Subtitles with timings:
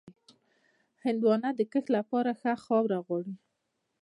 [1.03, 3.35] هندوانه د کښت لپاره ښه خاوره غواړي.